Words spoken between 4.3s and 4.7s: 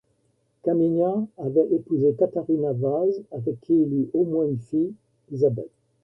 une